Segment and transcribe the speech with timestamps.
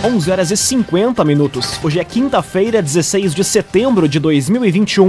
[0.00, 1.80] 11 horas e 50 minutos.
[1.82, 5.08] Hoje é quinta-feira, 16 de setembro de 2021.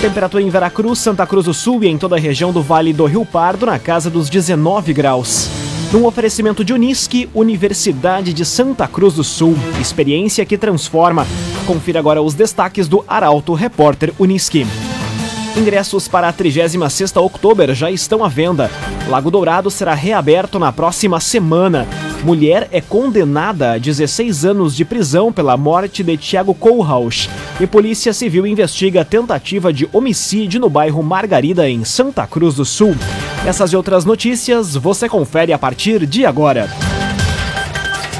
[0.00, 3.06] Temperatura em Veracruz, Santa Cruz do Sul e em toda a região do Vale do
[3.06, 5.48] Rio Pardo na casa dos 19 graus.
[5.92, 9.56] Num oferecimento de Unisque, Universidade de Santa Cruz do Sul.
[9.80, 11.24] Experiência que transforma.
[11.64, 14.66] Confira agora os destaques do Arauto Repórter Unisque.
[15.56, 18.70] Ingressos para a 36ª Outubro já estão à venda.
[19.08, 21.88] Lago Dourado será reaberto na próxima semana.
[22.22, 27.30] Mulher é condenada a 16 anos de prisão pela morte de Tiago Kohlhaus.
[27.58, 32.94] E Polícia Civil investiga tentativa de homicídio no bairro Margarida, em Santa Cruz do Sul.
[33.46, 36.68] Essas e outras notícias você confere a partir de agora.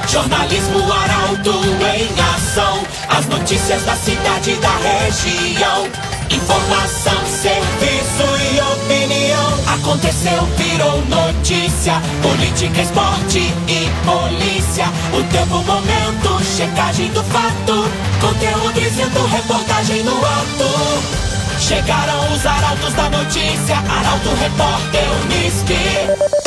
[0.07, 2.79] Jornalismo Arauto em ação.
[3.09, 6.06] As notícias da cidade da região.
[6.29, 8.23] Informação, serviço
[8.53, 9.75] e opinião.
[9.75, 12.01] Aconteceu, virou notícia.
[12.21, 14.85] Política, esporte e polícia.
[15.13, 17.89] O tempo, momento, checagem do fato.
[18.19, 21.27] Conteúdo dizendo, reportagem no ato.
[21.59, 23.77] Chegaram os arautos da notícia.
[23.89, 26.46] Arauto, repórter, Unisque.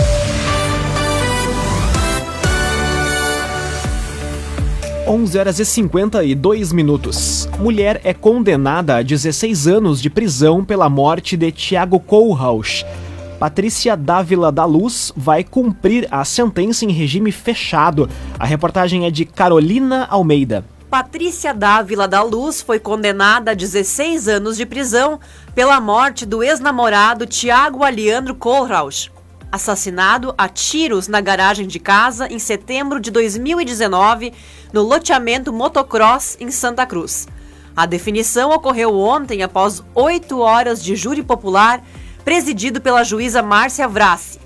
[5.11, 7.49] 11 horas e 52 minutos.
[7.59, 12.87] Mulher é condenada a 16 anos de prisão pela morte de Tiago Kohlhaus.
[13.37, 18.09] Patrícia Dávila da Luz vai cumprir a sentença em regime fechado.
[18.39, 20.65] A reportagem é de Carolina Almeida.
[20.89, 25.19] Patrícia Dávila da Luz foi condenada a 16 anos de prisão
[25.57, 29.11] pela morte do ex-namorado Tiago Aliandro Kohlhaus,
[29.51, 34.33] assassinado a tiros na garagem de casa em setembro de 2019
[34.73, 37.27] no loteamento Motocross em Santa Cruz.
[37.77, 41.83] A definição ocorreu ontem após oito horas de júri popular
[42.25, 44.39] presidido pela juíza Márcia Vrassi.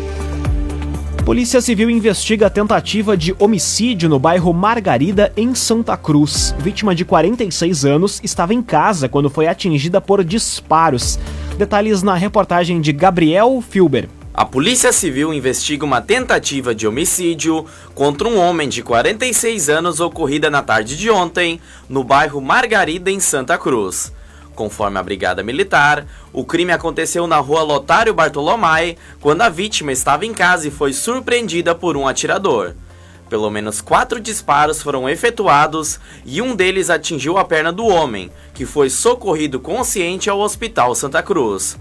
[1.25, 6.54] Polícia Civil investiga a tentativa de homicídio no bairro Margarida, em Santa Cruz.
[6.59, 11.19] Vítima de 46 anos estava em casa quando foi atingida por disparos.
[11.56, 14.09] Detalhes na reportagem de Gabriel Filber.
[14.32, 20.50] A Polícia Civil investiga uma tentativa de homicídio contra um homem de 46 anos ocorrida
[20.50, 24.12] na tarde de ontem, no bairro Margarida, em Santa Cruz.
[24.56, 30.26] Conforme a Brigada Militar, o crime aconteceu na rua Lotário Bartolomai, quando a vítima estava
[30.26, 32.75] em casa e foi surpreendida por um atirador.
[33.29, 38.67] Pelo menos quatro disparos foram efetuados e um deles atingiu a perna do homem, que
[38.67, 41.77] foi socorrido consciente ao Hospital Santa Cruz.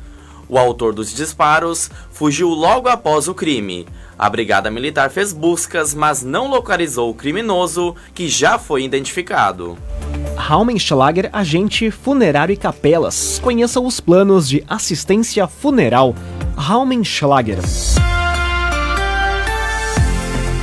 [0.48, 3.88] O autor dos disparos fugiu logo após o crime.
[4.18, 9.78] A Brigada Militar fez buscas, mas não localizou o criminoso, que já foi identificado.
[10.36, 13.40] Raumenschlager, agente funerário e capelas.
[13.40, 16.14] Conheça os planos de assistência funeral.
[16.56, 17.60] Raumenschlager.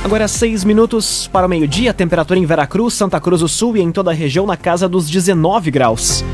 [0.03, 3.91] Agora seis minutos para o meio-dia, temperatura em Veracruz, Santa Cruz do Sul e em
[3.91, 6.25] toda a região na casa dos 19 graus.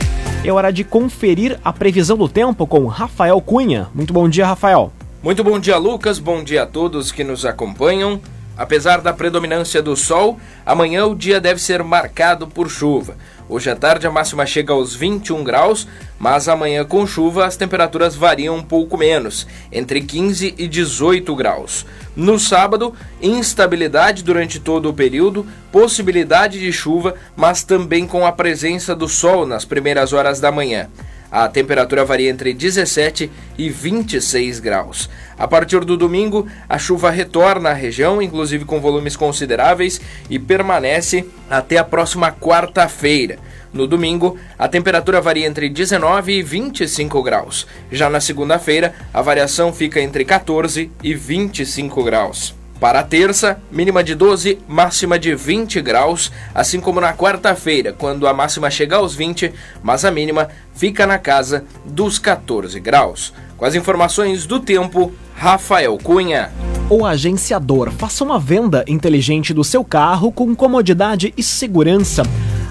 [0.42, 3.90] É hora de conferir a previsão do tempo com Rafael Cunha.
[3.94, 4.94] Muito bom dia, Rafael.
[5.22, 6.18] Muito bom dia, Lucas.
[6.18, 8.22] Bom dia a todos que nos acompanham.
[8.58, 13.16] Apesar da predominância do sol, amanhã o dia deve ser marcado por chuva.
[13.48, 15.88] Hoje à tarde a máxima chega aos 21 graus,
[16.18, 21.86] mas amanhã com chuva as temperaturas variam um pouco menos, entre 15 e 18 graus.
[22.18, 28.96] No sábado, instabilidade durante todo o período, possibilidade de chuva, mas também com a presença
[28.96, 30.90] do sol nas primeiras horas da manhã.
[31.32, 35.10] A temperatura varia entre 17 e 26 graus.
[35.38, 41.26] A partir do domingo, a chuva retorna à região, inclusive com volumes consideráveis, e permanece
[41.50, 43.38] até a próxima quarta-feira.
[43.74, 47.68] No domingo, a temperatura varia entre 19 e 25 graus.
[47.92, 52.57] Já na segunda-feira, a variação fica entre 14 e 25 graus.
[52.80, 58.28] Para a terça, mínima de 12, máxima de 20 graus, assim como na quarta-feira, quando
[58.28, 59.52] a máxima chega aos 20,
[59.82, 63.34] mas a mínima fica na casa dos 14 graus.
[63.58, 66.52] Com as informações do tempo, Rafael Cunha.
[66.88, 72.22] O agenciador faça uma venda inteligente do seu carro com comodidade e segurança.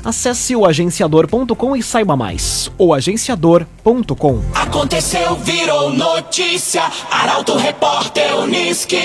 [0.06, 2.70] Acesse o agenciador.com e saiba mais.
[2.78, 4.40] Oagenciador.com.
[4.54, 6.84] Aconteceu, virou notícia.
[7.10, 9.02] Arauto Repórter Uniski.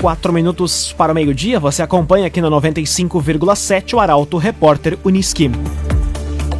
[0.00, 5.50] Quatro minutos para o meio-dia, você acompanha aqui no 95,7 o Arauto Repórter Uniski.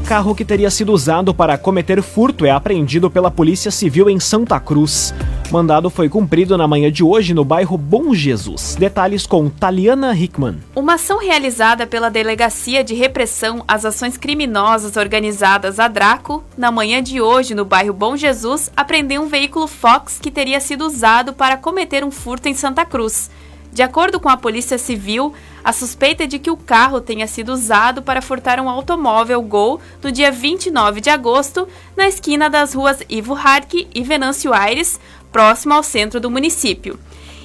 [0.03, 4.19] O carro que teria sido usado para cometer furto é apreendido pela Polícia Civil em
[4.19, 5.15] Santa Cruz.
[5.51, 8.75] Mandado foi cumprido na manhã de hoje no bairro Bom Jesus.
[8.75, 10.59] Detalhes com Taliana Hickman.
[10.75, 17.01] Uma ação realizada pela Delegacia de Repressão às Ações Criminosas Organizadas a Draco, na manhã
[17.01, 21.57] de hoje no bairro Bom Jesus, apreendeu um veículo Fox que teria sido usado para
[21.57, 23.31] cometer um furto em Santa Cruz.
[23.73, 27.53] De acordo com a Polícia Civil, a suspeita é de que o carro tenha sido
[27.53, 33.03] usado para furtar um automóvel Gol no dia 29 de agosto, na esquina das ruas
[33.07, 34.99] Ivo Harque e Venâncio Aires,
[35.37, 36.99] próximo ao centro do município.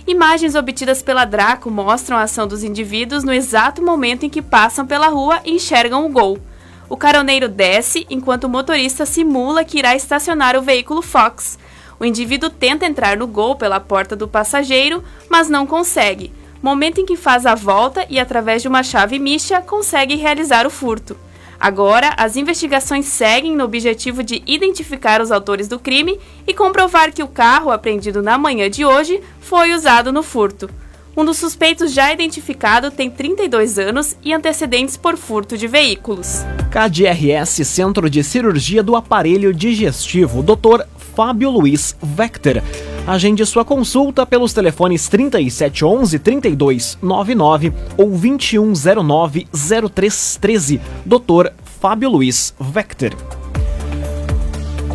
[0.08, 4.88] Imagens obtidas pela Draco mostram a ação dos indivíduos no exato momento em que passam
[4.88, 6.40] pela rua e enxergam o Gol.
[6.88, 11.60] O caroneiro desce enquanto o motorista simula que irá estacionar o veículo Fox.
[12.00, 16.32] O indivíduo tenta entrar no Gol pela porta do passageiro, mas não consegue.
[16.62, 20.70] Momento em que faz a volta e, através de uma chave micha, consegue realizar o
[20.70, 21.18] furto.
[21.62, 27.22] Agora, as investigações seguem no objetivo de identificar os autores do crime e comprovar que
[27.22, 30.68] o carro apreendido na manhã de hoje foi usado no furto.
[31.16, 36.44] Um dos suspeitos já identificado tem 32 anos e antecedentes por furto de veículos.
[36.72, 40.84] KDRS Centro de Cirurgia do Aparelho Digestivo, Dr.
[41.16, 42.64] Fábio Luiz Vector.
[43.06, 50.80] Agende sua consulta pelos telefones 3711 3299 ou 2109 0313.
[51.06, 51.52] Dr.
[51.64, 53.41] Fábio Luiz Vector.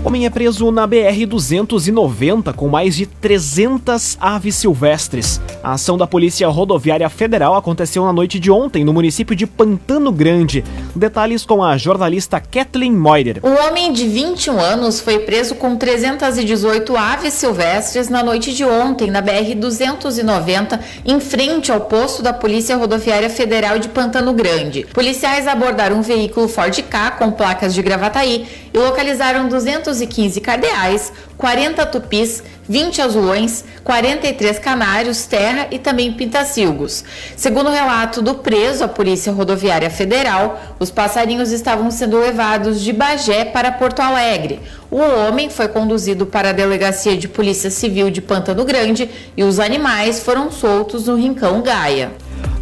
[0.06, 5.40] Homem é preso na BR-290 com mais de 300 aves silvestres.
[5.64, 10.12] A ação da Polícia Rodoviária Federal aconteceu na noite de ontem no município de Pantano
[10.12, 10.62] Grande.
[10.94, 13.40] Detalhes com a jornalista Kathleen Moider.
[13.42, 19.10] O homem de 21 anos foi preso com 318 aves silvestres na noite de ontem
[19.10, 24.86] na BR-290, em frente ao posto da Polícia Rodoviária Federal de Pantano Grande.
[24.94, 31.12] Policiais abordaram um veículo Ford K com placas de Gravataí e localizaram 200 215 cardeais,
[31.36, 37.04] 40 tupis, 20 azulões, 43 canários, terra e também pintacilgos.
[37.36, 42.92] Segundo o relato do preso à Polícia Rodoviária Federal, os passarinhos estavam sendo levados de
[42.92, 44.60] Bagé para Porto Alegre.
[44.90, 49.58] O homem foi conduzido para a Delegacia de Polícia Civil de Pantano Grande e os
[49.58, 52.12] animais foram soltos no Rincão Gaia.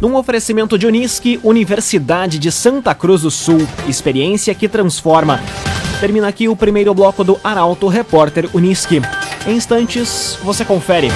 [0.01, 5.39] Num oferecimento de Unisque, Universidade de Santa Cruz do Sul, experiência que transforma.
[5.99, 9.01] Termina aqui o primeiro bloco do Arauto Repórter Uniski.
[9.47, 11.09] Em instantes, você confere.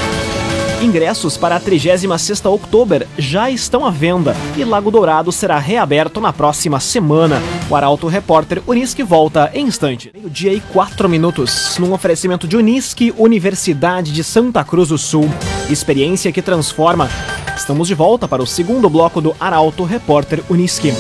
[0.81, 6.31] Ingressos para a 36ª Outubro já estão à venda e Lago Dourado será reaberto na
[6.31, 7.41] próxima semana.
[7.69, 10.09] O Arauto Repórter Unisque volta em instante.
[10.13, 15.29] Meio-dia e quatro minutos, num oferecimento de Unisque, Universidade de Santa Cruz do Sul.
[15.69, 17.09] Experiência que transforma.
[17.57, 20.93] Estamos de volta para o segundo bloco do Arauto Repórter Unisque.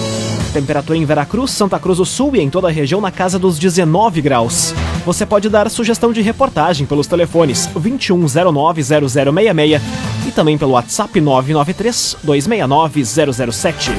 [0.49, 3.59] Temperatura em Veracruz, Santa Cruz do Sul e em toda a região na casa dos
[3.59, 4.73] 19 graus.
[5.05, 9.81] Você pode dar sugestão de reportagem pelos telefones 2109-0066
[10.27, 13.91] e também pelo WhatsApp 993-269-007.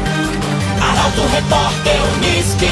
[0.81, 2.67] Arauto Repórter Uniski.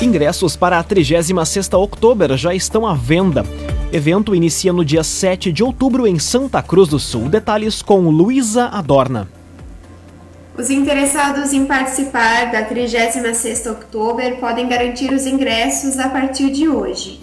[0.00, 3.44] Ingressos para a 36ª Outubro já estão à venda.
[3.92, 7.28] Evento inicia no dia 7 de outubro em Santa Cruz do Sul.
[7.28, 9.28] Detalhes com Luísa Adorna.
[10.58, 17.20] Os interessados em participar da 36ª Outubro podem garantir os ingressos a partir de hoje.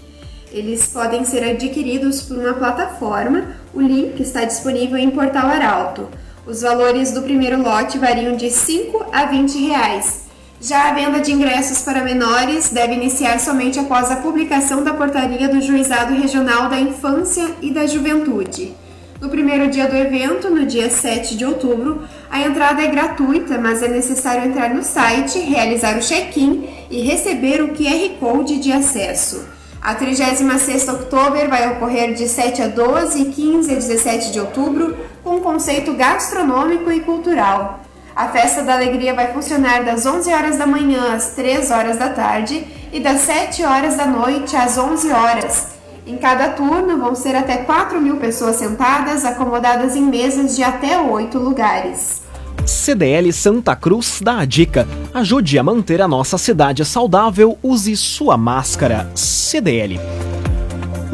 [0.54, 6.08] Eles podem ser adquiridos por uma plataforma, o link está disponível em Portal Arauto.
[6.46, 10.23] Os valores do primeiro lote variam de 5 a 20 reais.
[10.64, 15.50] Já a venda de ingressos para menores deve iniciar somente após a publicação da portaria
[15.50, 18.74] do Juizado Regional da Infância e da Juventude.
[19.20, 23.84] No primeiro dia do evento, no dia 7 de outubro, a entrada é gratuita, mas
[23.84, 29.46] é necessário entrar no site, realizar o check-in e receber o QR Code de acesso.
[29.82, 34.96] A 36ª Outubro vai ocorrer de 7 a 12 e 15 a 17 de outubro,
[35.22, 37.83] com conceito gastronômico e cultural.
[38.16, 42.10] A festa da alegria vai funcionar das 11 horas da manhã às 3 horas da
[42.10, 45.68] tarde e das 7 horas da noite às 11 horas.
[46.06, 51.00] Em cada turno vão ser até 4 mil pessoas sentadas, acomodadas em mesas de até
[51.00, 52.22] 8 lugares.
[52.68, 58.38] CDL Santa Cruz dá a dica: ajude a manter a nossa cidade saudável, use sua
[58.38, 59.10] máscara.
[59.16, 60.00] CDL.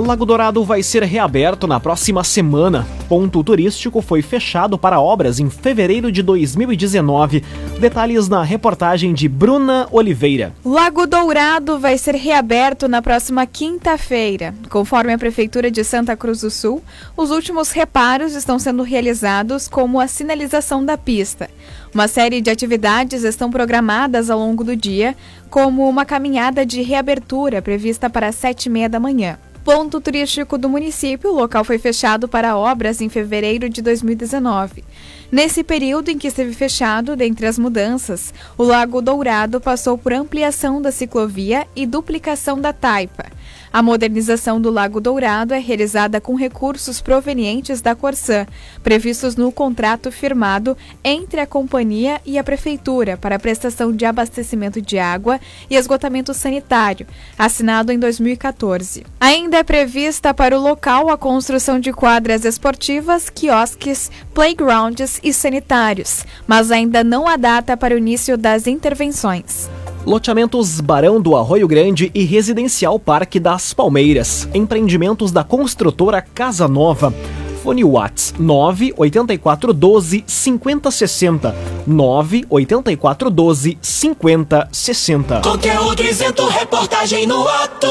[0.01, 2.87] Lago Dourado vai ser reaberto na próxima semana.
[3.09, 7.43] Ponto turístico foi fechado para obras em fevereiro de 2019.
[7.79, 10.53] Detalhes na reportagem de Bruna Oliveira.
[10.63, 14.55] Lago Dourado vai ser reaberto na próxima quinta-feira.
[14.69, 16.81] Conforme a Prefeitura de Santa Cruz do Sul,
[17.17, 21.49] os últimos reparos estão sendo realizados, como a sinalização da pista.
[21.93, 25.13] Uma série de atividades estão programadas ao longo do dia,
[25.49, 30.57] como uma caminhada de reabertura prevista para as sete e meia da manhã ponto turístico
[30.57, 34.83] do município, o local foi fechado para obras em fevereiro de 2019.
[35.31, 40.81] Nesse período em que esteve fechado, dentre as mudanças, o Lago Dourado passou por ampliação
[40.81, 43.25] da ciclovia e duplicação da taipa.
[43.71, 48.47] A modernização do Lago Dourado é realizada com recursos provenientes da Corsã,
[48.81, 54.81] previstos no contrato firmado entre a companhia e a prefeitura para a prestação de abastecimento
[54.81, 57.05] de água e esgotamento sanitário,
[57.37, 59.05] assinado em 2014.
[59.19, 66.25] Ainda é prevista para o local a construção de quadras esportivas, quiosques, playgrounds e sanitários,
[66.47, 69.69] mas ainda não há data para o início das intervenções.
[70.05, 74.47] Loteamentos Barão do Arroio Grande e Residencial Parque das Palmeiras.
[74.53, 77.13] Empreendimentos da construtora Casa Nova.
[77.61, 81.55] Fone Whats 98412 5060.
[81.85, 85.41] 98412 5060.
[85.41, 87.87] Conteúdo isento, reportagem no ato.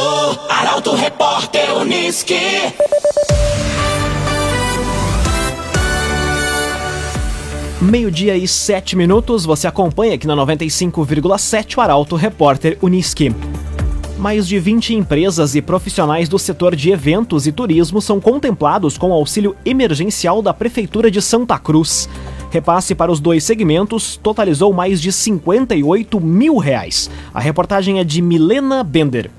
[0.49, 2.35] Arauto Repórter Uniski.
[7.81, 13.33] Meio-dia e sete minutos, você acompanha aqui na 95,7 o Arauto Repórter Uniski.
[14.19, 19.11] Mais de 20 empresas e profissionais do setor de eventos e turismo são contemplados com
[19.11, 22.09] o auxílio emergencial da Prefeitura de Santa Cruz.
[22.51, 27.09] Repasse para os dois segmentos totalizou mais de 58 mil reais.
[27.33, 29.31] A reportagem é de Milena Bender.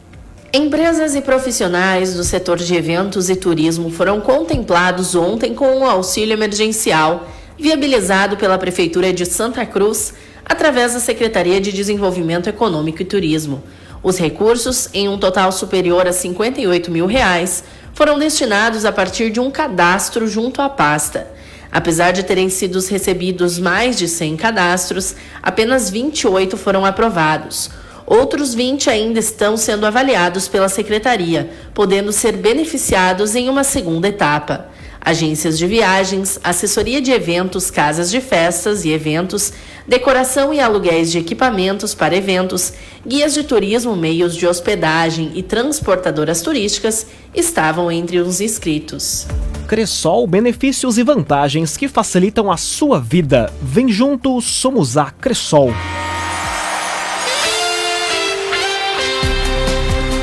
[0.54, 6.34] Empresas e profissionais do setor de eventos e turismo foram contemplados ontem com o auxílio
[6.34, 7.28] emergencial
[7.60, 10.14] viabilizado pela Prefeitura de Santa Cruz
[10.46, 13.62] através da Secretaria de Desenvolvimento Econômico e Turismo.
[14.02, 19.42] Os recursos, em um total superior a 58 mil reais, foram destinados a partir de
[19.42, 21.28] um cadastro junto à pasta.
[21.70, 27.70] Apesar de terem sido recebidos mais de 100 cadastros, apenas 28 foram aprovados.
[28.08, 34.69] Outros 20 ainda estão sendo avaliados pela Secretaria, podendo ser beneficiados em uma segunda etapa
[35.02, 39.54] agências de viagens, assessoria de eventos, casas de festas e eventos,
[39.88, 42.74] decoração e aluguéis de equipamentos para eventos,
[43.06, 49.26] guias de turismo, meios de hospedagem e transportadoras turísticas estavam entre os inscritos.
[49.68, 53.52] Cressol, benefícios e vantagens que facilitam a sua vida.
[53.62, 55.72] Vem junto, somos a Cressol.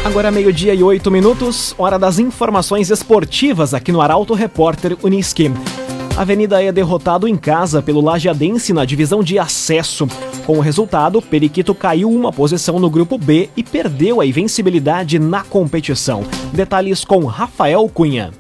[0.07, 5.51] Agora meio-dia e oito minutos, hora das informações esportivas aqui no Arauto Repórter Uniski.
[6.17, 10.07] A Avenida é derrotado em casa pelo Lajeadense na divisão de acesso.
[10.47, 15.43] Com o resultado, Periquito caiu uma posição no grupo B e perdeu a invencibilidade na
[15.43, 16.23] competição.
[16.53, 18.31] Detalhes com Rafael Cunha.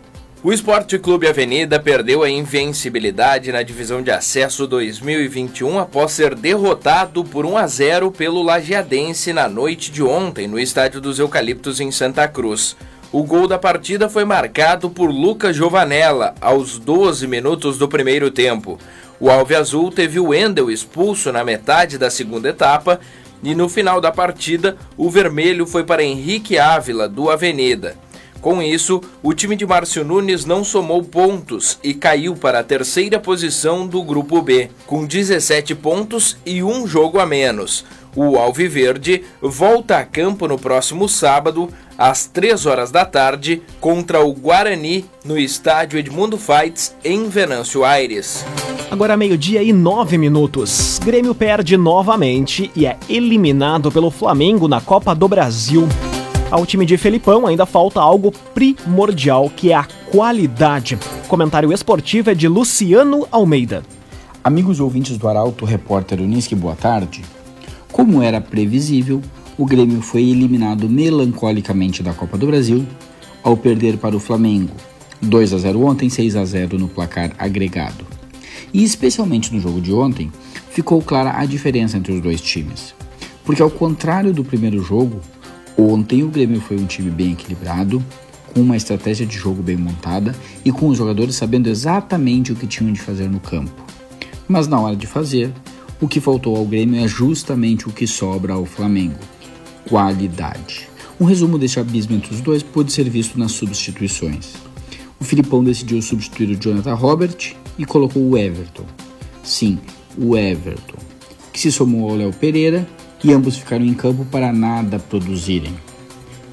[0.47, 7.25] O Esporte Clube Avenida perdeu a invencibilidade na divisão de acesso 2021 após ser derrotado
[7.25, 11.91] por 1 a 0 pelo Lajeadense na noite de ontem no Estádio dos Eucaliptos em
[11.91, 12.77] Santa Cruz.
[13.11, 18.79] O gol da partida foi marcado por Lucas Giovanella aos 12 minutos do primeiro tempo.
[19.19, 23.01] O Alve Azul teve o Wendel expulso na metade da segunda etapa
[23.43, 28.06] e no final da partida o vermelho foi para Henrique Ávila do Avenida.
[28.47, 33.19] Com isso, o time de Márcio Nunes não somou pontos e caiu para a terceira
[33.19, 37.85] posição do Grupo B, com 17 pontos e um jogo a menos.
[38.15, 44.33] O Alviverde volta a campo no próximo sábado, às 3 horas da tarde, contra o
[44.33, 48.45] Guarani, no estádio Edmundo Fights, em Venâncio Aires.
[48.89, 51.01] Agora meio-dia e nove minutos.
[51.05, 55.89] Grêmio perde novamente e é eliminado pelo Flamengo na Copa do Brasil.
[56.49, 60.97] Ao time de Felipão ainda falta algo primordial, que é a qualidade.
[61.27, 63.83] Comentário esportivo é de Luciano Almeida.
[64.45, 67.25] Amigos ouvintes do Arauto, repórter Unisque, boa tarde.
[67.91, 69.21] Como era previsível,
[69.59, 72.87] o Grêmio foi eliminado melancolicamente da Copa do Brasil
[73.43, 74.75] ao perder para o Flamengo
[75.21, 78.07] 2 a 0 ontem, 6 a 0 no placar agregado.
[78.73, 80.31] E especialmente no jogo de ontem,
[80.71, 82.95] ficou clara a diferença entre os dois times.
[83.45, 85.21] Porque, ao contrário do primeiro jogo,
[85.77, 88.03] ontem o Grêmio foi um time bem equilibrado,
[88.53, 92.67] com uma estratégia de jogo bem montada e com os jogadores sabendo exatamente o que
[92.67, 93.85] tinham de fazer no campo.
[94.49, 95.53] Mas na hora de fazer,
[96.01, 99.19] o que faltou ao Grêmio é justamente o que sobra ao Flamengo:
[99.89, 100.89] qualidade.
[101.19, 104.55] Um resumo deste abismo entre os dois pôde ser visto nas substituições.
[105.19, 108.85] O Filipão decidiu substituir o Jonathan Robert e colocou o Everton.
[109.43, 109.79] Sim,
[110.19, 110.99] o Everton,
[111.53, 112.87] que se somou ao Léo Pereira
[113.23, 115.75] e ambos ficaram em campo para nada produzirem.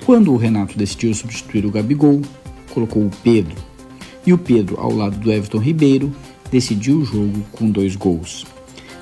[0.05, 2.21] Quando o Renato decidiu substituir o Gabigol,
[2.73, 3.55] colocou o Pedro.
[4.25, 6.13] E o Pedro, ao lado do Everton Ribeiro,
[6.51, 8.45] decidiu o jogo com dois gols.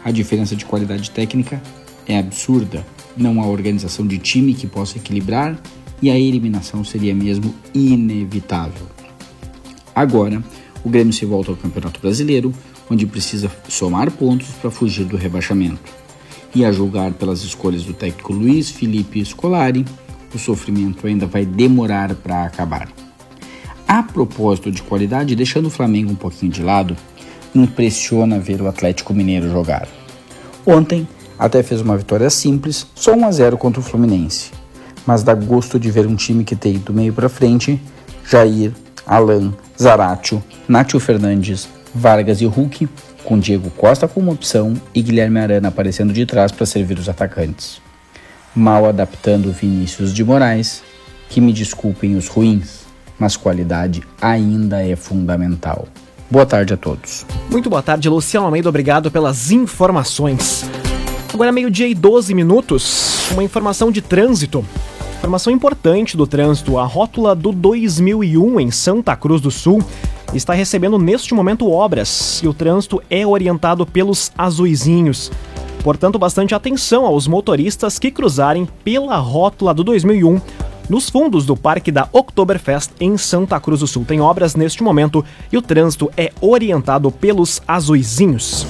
[0.04, 1.62] A diferença de qualidade técnica
[2.08, 5.60] é absurda, não há organização de time que possa equilibrar
[6.02, 8.88] e a eliminação seria mesmo inevitável.
[9.94, 10.44] Agora,
[10.84, 12.54] o Grêmio se volta ao Campeonato Brasileiro,
[12.90, 16.01] onde precisa somar pontos para fugir do rebaixamento.
[16.54, 19.86] E a julgar pelas escolhas do técnico Luiz Felipe Scolari,
[20.34, 22.90] o sofrimento ainda vai demorar para acabar.
[23.88, 26.96] A propósito de qualidade, deixando o Flamengo um pouquinho de lado,
[27.54, 29.88] impressiona ver o Atlético Mineiro jogar.
[30.66, 34.52] Ontem, até fez uma vitória simples, só 1 a 0 contra o Fluminense.
[35.06, 37.82] Mas dá gosto de ver um time que tem do meio para frente
[38.30, 38.72] Jair,
[39.06, 42.88] Alan, Zaratio, Nátio Fernandes, Vargas e Hulk,
[43.24, 47.82] com Diego Costa como opção e Guilherme Arana aparecendo de trás para servir os atacantes.
[48.56, 50.84] Mal adaptando Vinícius de Moraes,
[51.30, 52.82] que me desculpem os ruins,
[53.18, 55.88] mas qualidade ainda é fundamental.
[56.30, 57.26] Boa tarde a todos.
[57.50, 58.70] Muito boa tarde, Luciano Almeida.
[58.70, 60.66] Obrigado pelas informações.
[61.34, 63.30] Agora meio-dia e 12 minutos.
[63.32, 64.66] Uma informação de trânsito.
[65.18, 69.84] Informação importante do trânsito: a rótula do 2001 em Santa Cruz do Sul
[70.34, 75.32] está recebendo neste momento obras e o trânsito é orientado pelos azuizinhos.
[75.84, 80.40] Portanto, bastante atenção aos motoristas que cruzarem pela rótula do 2001
[80.90, 84.06] nos fundos do Parque da Oktoberfest em Santa Cruz do Sul.
[84.06, 88.66] Tem obras neste momento e o trânsito é orientado pelos azuizinhos.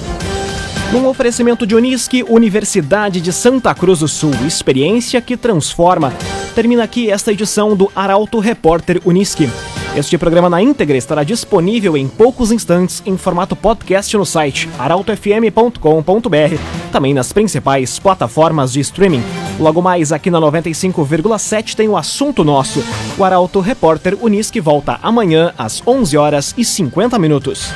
[0.92, 6.12] Num oferecimento de Unisque, Universidade de Santa Cruz do Sul, experiência que transforma.
[6.54, 9.48] Termina aqui esta edição do Arauto Repórter Unisque.
[9.94, 16.56] Este programa na íntegra estará disponível em poucos instantes em formato podcast no site arautofm.com.br,
[16.90, 19.22] também nas principais plataformas de streaming.
[19.60, 22.82] Logo mais aqui na 95,7 tem o assunto nosso.
[23.18, 27.70] O Arauto Repórter Unisque volta amanhã às 11 horas e 50 minutos.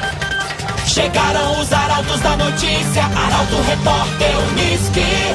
[0.87, 5.26] Chegaram os arautos da notícia, Arauto Repórter Unisque.